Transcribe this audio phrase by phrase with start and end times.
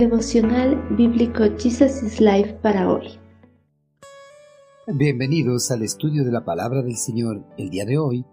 [0.00, 3.18] Devocional Bíblico Jesus is Life para hoy.
[4.86, 7.44] Bienvenidos al estudio de la palabra del Señor.
[7.58, 8.24] El día de hoy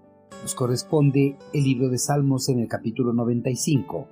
[0.42, 4.08] nos corresponde el libro de Salmos en el capítulo 95.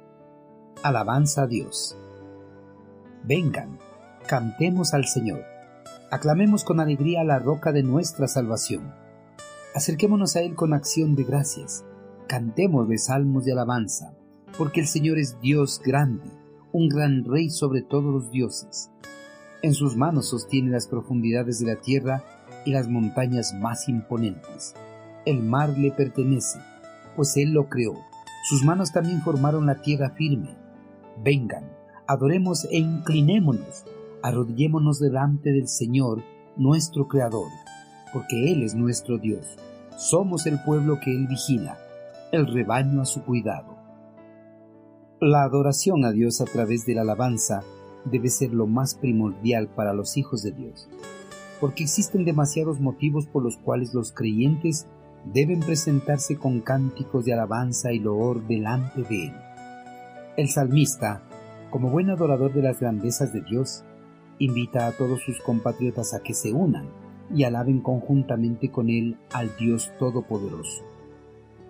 [0.84, 1.96] Alabanza a Dios.
[3.24, 3.80] Vengan,
[4.28, 5.42] cantemos al Señor.
[6.12, 8.94] Aclamemos con alegría la roca de nuestra salvación.
[9.74, 11.86] Acerquémonos a Él con acción de gracias.
[12.28, 14.14] Cantemos de salmos de alabanza,
[14.58, 16.30] porque el Señor es Dios grande,
[16.76, 18.92] un gran Rey sobre todos los dioses.
[19.62, 22.22] En sus manos sostiene las profundidades de la tierra
[22.66, 24.76] y las montañas más imponentes.
[25.26, 26.60] El mar le pertenece,
[27.16, 27.94] pues Él lo creó.
[28.50, 30.58] Sus manos también formaron la tierra firme.
[31.24, 31.64] Vengan,
[32.08, 33.86] adoremos e inclinémonos,
[34.22, 36.24] arrodillémonos delante del Señor,
[36.58, 37.52] nuestro Creador,
[38.12, 39.46] porque Él es nuestro Dios.
[39.96, 41.78] Somos el pueblo que Él vigila,
[42.34, 43.75] el rebaño a su cuidado.
[45.28, 47.64] La adoración a Dios a través de la alabanza
[48.04, 50.88] debe ser lo más primordial para los hijos de Dios
[51.60, 54.86] porque existen demasiados motivos por los cuales los creyentes
[55.34, 59.34] deben presentarse con cánticos de alabanza y loor delante de Él.
[60.38, 61.24] El salmista,
[61.72, 63.84] como buen adorador de las grandezas de Dios,
[64.38, 66.88] invita a todos sus compatriotas a que se unan
[67.34, 70.84] y alaben conjuntamente con Él al Dios Todopoderoso.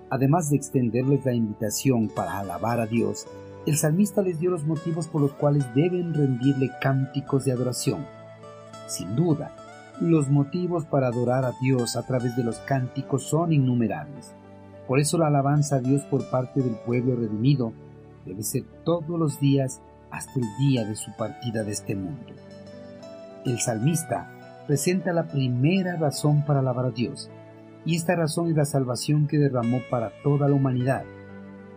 [0.09, 3.27] Además de extenderles la invitación para alabar a Dios,
[3.65, 8.05] el salmista les dio los motivos por los cuales deben rendirle cánticos de adoración.
[8.87, 9.55] Sin duda,
[9.99, 14.35] los motivos para adorar a Dios a través de los cánticos son innumerables.
[14.87, 17.73] Por eso la alabanza a Dios por parte del pueblo redimido
[18.25, 22.33] debe ser todos los días hasta el día de su partida de este mundo.
[23.45, 24.29] El salmista
[24.67, 27.31] presenta la primera razón para alabar a Dios,
[27.83, 31.03] y esta razón es la salvación que derramó para toda la humanidad.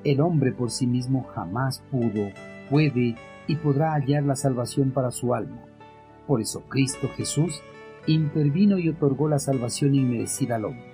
[0.05, 2.31] El hombre por sí mismo jamás pudo,
[2.71, 5.65] puede y podrá hallar la salvación para su alma.
[6.27, 7.63] Por eso Cristo Jesús
[8.07, 10.93] intervino y otorgó la salvación inmerecida al hombre.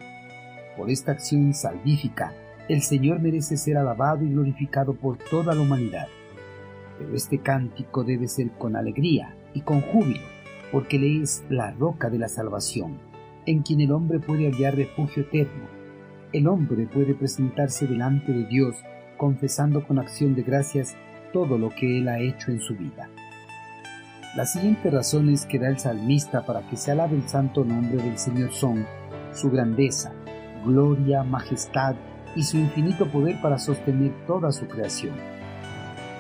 [0.76, 2.32] Por esta acción salvífica,
[2.69, 6.06] el Señor merece ser alabado y glorificado por toda la humanidad.
[6.98, 10.26] Pero este cántico debe ser con alegría y con júbilo,
[10.72, 12.98] porque Él es la roca de la salvación,
[13.44, 15.66] en quien el hombre puede hallar refugio eterno.
[16.32, 18.76] El hombre puede presentarse delante de Dios
[19.16, 20.97] confesando con acción de gracias
[21.32, 23.08] todo lo que Él ha hecho en su vida.
[24.36, 28.19] Las siguientes razones que da el salmista para que se alabe el santo nombre del
[28.19, 28.86] Señor son
[29.32, 30.12] su grandeza,
[30.64, 31.94] gloria, majestad
[32.34, 35.14] y su infinito poder para sostener toda su creación.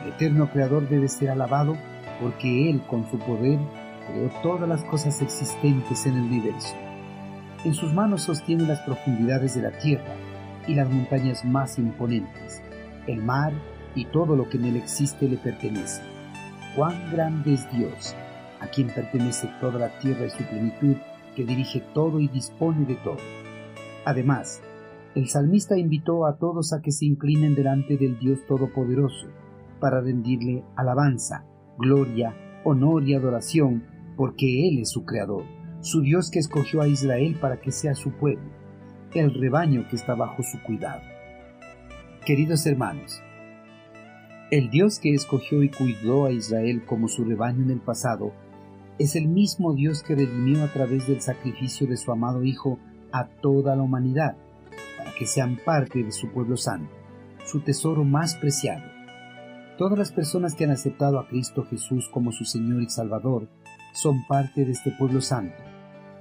[0.04, 1.76] El eterno Creador debe ser alabado
[2.20, 3.58] porque Él con su poder
[4.06, 6.74] creó todas las cosas existentes en el universo.
[7.64, 10.14] En sus manos sostiene las profundidades de la tierra
[10.68, 12.62] y las montañas más imponentes.
[13.06, 13.52] El mar
[13.94, 16.02] y todo lo que en él existe le pertenece
[16.74, 18.14] cuán grande es Dios,
[18.60, 20.96] a quien pertenece toda la tierra y su plenitud,
[21.36, 23.18] que dirige todo y dispone de todo.
[24.04, 24.62] Además,
[25.14, 29.28] el salmista invitó a todos a que se inclinen delante del Dios Todopoderoso,
[29.80, 31.44] para rendirle alabanza,
[31.78, 33.84] gloria, honor y adoración,
[34.16, 35.44] porque Él es su Creador,
[35.80, 38.50] su Dios que escogió a Israel para que sea su pueblo,
[39.12, 41.13] el rebaño que está bajo su cuidado.
[42.24, 43.20] Queridos hermanos,
[44.50, 48.32] el Dios que escogió y cuidó a Israel como su rebaño en el pasado
[48.98, 52.78] es el mismo Dios que redimió a través del sacrificio de su amado Hijo
[53.12, 54.38] a toda la humanidad,
[54.96, 56.90] para que sean parte de su pueblo santo,
[57.44, 58.84] su tesoro más preciado.
[59.76, 63.50] Todas las personas que han aceptado a Cristo Jesús como su Señor y Salvador
[63.92, 65.62] son parte de este pueblo santo.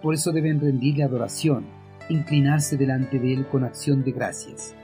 [0.02, 1.66] Por eso deben rendirle adoración,
[2.10, 4.76] inclinarse delante de Él con acción de gracias.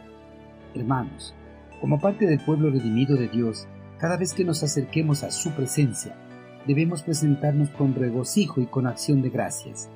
[0.75, 1.33] Hermanos,
[1.81, 6.15] como parte del pueblo redimido de Dios, cada vez que nos acerquemos a su presencia,
[6.67, 9.89] debemos presentarnos con regocijo y con acción de gracias.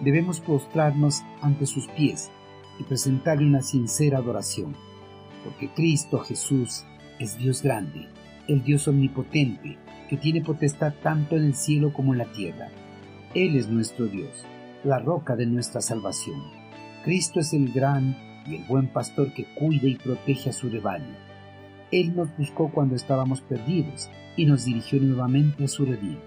[0.00, 2.30] Debemos postrarnos ante sus pies
[2.78, 4.76] y presentarle una sincera adoración,
[5.44, 6.84] porque Cristo Jesús
[7.18, 8.08] es Dios grande,
[8.48, 12.68] el Dios omnipotente, que tiene potestad tanto en el cielo como en la tierra.
[13.34, 14.44] Él es nuestro Dios,
[14.84, 16.42] la roca de nuestra salvación.
[17.04, 18.16] Cristo es el gran
[18.48, 21.16] y el buen pastor que cuida y protege a su rebaño.
[21.90, 26.18] Él nos buscó cuando estábamos perdidos y nos dirigió nuevamente a su redil.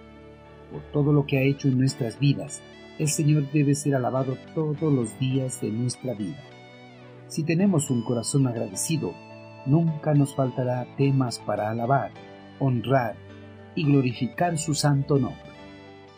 [0.72, 2.62] Por todo lo que ha hecho en nuestras vidas,
[2.98, 6.44] el Señor debe ser alabado todos los días de nuestra vida.
[7.28, 9.14] Si tenemos un corazón agradecido,
[9.66, 12.12] nunca nos faltará temas para alabar,
[12.60, 13.16] honrar
[13.76, 15.49] y glorificar su santo nombre.